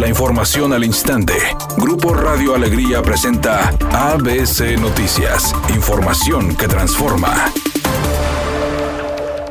[0.00, 1.34] La información al instante.
[1.76, 5.54] Grupo Radio Alegría presenta ABC Noticias.
[5.74, 7.52] Información que transforma.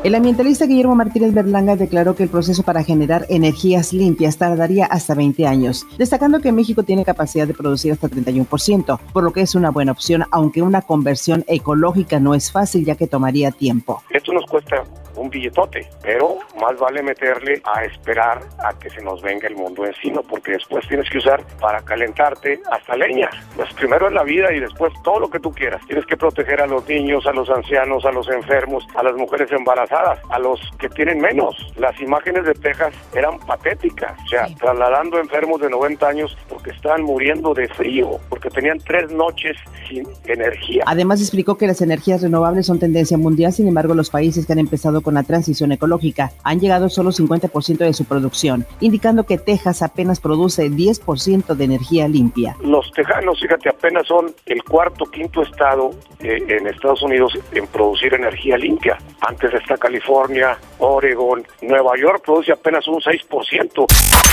[0.03, 5.13] El ambientalista Guillermo Martínez Berlanga declaró que el proceso para generar energías limpias tardaría hasta
[5.13, 9.53] 20 años, destacando que México tiene capacidad de producir hasta 31%, por lo que es
[9.53, 14.01] una buena opción, aunque una conversión ecológica no es fácil ya que tomaría tiempo.
[14.09, 14.83] Esto nos cuesta
[15.19, 19.85] un billetote, pero más vale meterle a esperar a que se nos venga el mundo
[19.85, 23.29] encima, porque después tienes que usar para calentarte hasta leña.
[23.55, 25.81] Pues primero es la vida y después todo lo que tú quieras.
[25.87, 29.51] Tienes que proteger a los niños, a los ancianos, a los enfermos, a las mujeres
[29.51, 31.55] embarazadas, a los que tienen menos.
[31.77, 37.03] Las imágenes de Texas eran patéticas, o sea, trasladando enfermos de 90 años porque estaban
[37.03, 39.55] muriendo de frío, porque tenían tres noches
[39.87, 40.83] sin energía.
[40.85, 44.59] Además explicó que las energías renovables son tendencia mundial, sin embargo los países que han
[44.59, 49.81] empezado con la transición ecológica han llegado solo 50% de su producción, indicando que Texas
[49.81, 52.57] apenas produce 10% de energía limpia.
[52.61, 58.13] Los tejanos, fíjate, apenas son el cuarto, quinto estado eh, en Estados Unidos en producir
[58.13, 58.97] energía limpia.
[59.21, 63.85] Antes está California, Oregon, Nueva York produce apenas un 6%.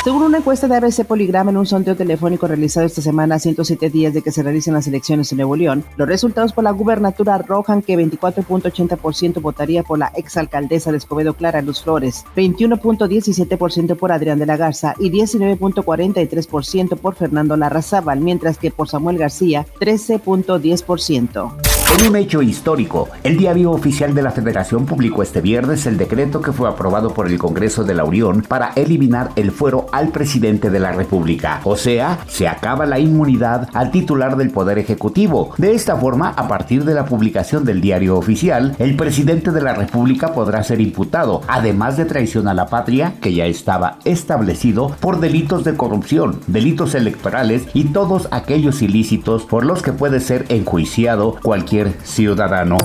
[0.02, 3.90] Según una encuesta de ABC Poligrama en un sondeo telefónico realizado esta semana a 107
[3.90, 7.34] días de que se realicen las elecciones en Nuevo León, los resultados por la gubernatura
[7.34, 14.38] arrojan que 24.80% votaría por la exalcaldesa de Escobedo Clara Luz Flores, 21.17% por Adrián
[14.38, 21.75] de la Garza y 19.43% por Fernando Larrazábal, mientras que por Samuel García 13.10%.
[21.94, 26.42] En un hecho histórico, el diario oficial de la Federación publicó este viernes el decreto
[26.42, 30.68] que fue aprobado por el Congreso de la Unión para eliminar el fuero al presidente
[30.68, 31.60] de la República.
[31.64, 35.54] O sea, se acaba la inmunidad al titular del Poder Ejecutivo.
[35.58, 39.74] De esta forma, a partir de la publicación del diario oficial, el presidente de la
[39.74, 45.20] República podrá ser imputado, además de traición a la patria, que ya estaba establecido por
[45.20, 51.36] delitos de corrupción, delitos electorales y todos aquellos ilícitos por los que puede ser enjuiciado
[51.42, 52.78] cualquier ciudadano.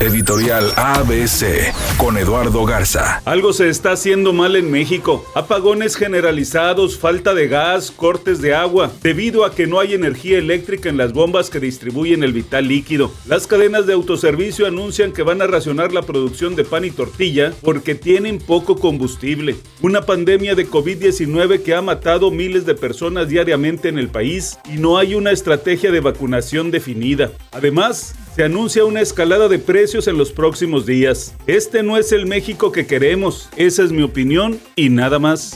[0.00, 3.22] Editorial ABC con Eduardo Garza.
[3.24, 5.24] Algo se está haciendo mal en México.
[5.36, 10.88] Apagones generalizados, falta de gas, cortes de agua, debido a que no hay energía eléctrica
[10.88, 13.12] en las bombas que distribuyen el vital líquido.
[13.26, 17.52] Las cadenas de autoservicio anuncian que van a racionar la producción de pan y tortilla
[17.62, 19.54] porque tienen poco combustible.
[19.82, 24.78] Una pandemia de COVID-19 que ha matado miles de personas diariamente en el país y
[24.78, 27.30] no hay una estrategia de vacunación definida.
[27.52, 31.34] Además, se anuncia una escalada de precios en los próximos días.
[31.46, 35.54] Este no es el México que queremos, esa es mi opinión y nada más.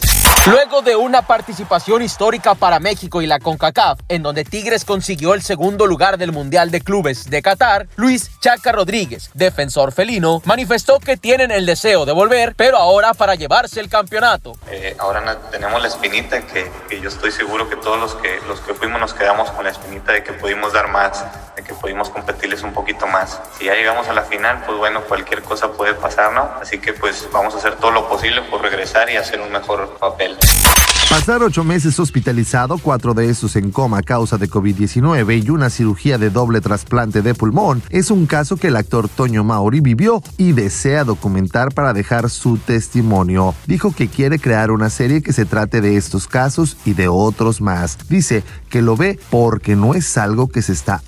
[0.49, 5.43] Luego de una participación histórica para México y la CONCACAF, en donde Tigres consiguió el
[5.43, 11.17] segundo lugar del Mundial de Clubes de Qatar, Luis Chaca Rodríguez, defensor felino, manifestó que
[11.17, 14.53] tienen el deseo de volver, pero ahora para llevarse el campeonato.
[14.71, 18.61] Eh, ahora tenemos la espinita que, que, yo estoy seguro que todos los que, los
[18.61, 21.25] que fuimos nos quedamos con la espinita de que pudimos dar más,
[21.67, 23.41] que pudimos competirles un poquito más.
[23.59, 26.49] Si ya llegamos a la final, pues bueno, cualquier cosa puede pasar, ¿no?
[26.61, 29.97] Así que pues vamos a hacer todo lo posible por regresar y hacer un mejor
[29.99, 30.37] papel.
[31.09, 35.71] Pasar ocho meses hospitalizado, cuatro de esos en coma a causa de COVID-19 y una
[35.71, 40.21] cirugía de doble trasplante de pulmón, es un caso que el actor Toño Mauri vivió
[40.37, 43.55] y desea documentar para dejar su testimonio.
[43.67, 47.61] Dijo que quiere crear una serie que se trate de estos casos y de otros
[47.61, 47.99] más.
[48.09, 51.03] Dice que lo ve porque no es algo que se está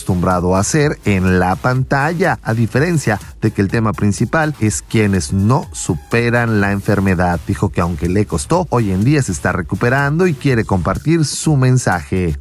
[0.00, 5.34] acostumbrado a hacer en la pantalla, a diferencia de que el tema principal es quienes
[5.34, 7.38] no superan la enfermedad.
[7.46, 11.56] Dijo que aunque le costó, hoy en día se está recuperando y quiere compartir su
[11.56, 12.38] mensaje.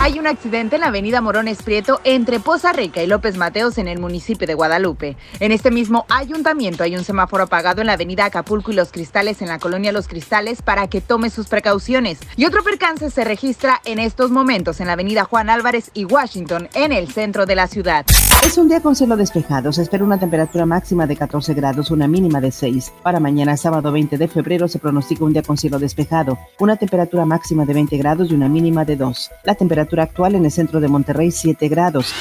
[0.00, 3.88] Hay un accidente en la avenida Morones Prieto entre Poza Rica y López Mateos en
[3.88, 5.16] el municipio de Guadalupe.
[5.40, 9.40] En este mismo ayuntamiento hay un semáforo apagado en la avenida Acapulco y Los Cristales
[9.40, 12.18] en la colonia Los Cristales para que tome sus precauciones.
[12.36, 16.68] Y otro percance se registra en estos momentos en la avenida Juan Álvarez y Washington
[16.74, 18.04] en el centro de la ciudad.
[18.44, 19.72] Es un día con cielo despejado.
[19.72, 22.92] Se espera una temperatura máxima de 14 grados, una mínima de 6.
[23.02, 27.24] Para mañana, sábado 20 de febrero, se pronostica un día con cielo despejado, una temperatura
[27.24, 29.30] máxima de 20 grados y una mínima de 2.
[29.44, 32.14] La temperatura actual en el centro de Monterrey, 7 grados.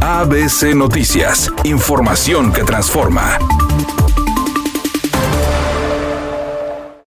[0.00, 1.50] ABC Noticias.
[1.64, 3.38] Información que transforma.